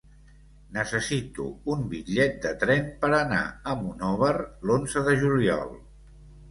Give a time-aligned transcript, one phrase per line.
[0.77, 1.45] Necessito
[1.75, 3.43] un bitllet de tren per anar
[3.75, 5.81] a Monòver l'onze de juliol.